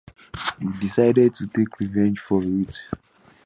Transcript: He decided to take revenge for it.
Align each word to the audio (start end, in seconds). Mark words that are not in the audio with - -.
He 0.59 0.67
decided 0.79 1.35
to 1.35 1.45
take 1.45 1.79
revenge 1.79 2.19
for 2.21 2.41
it. 2.43 2.81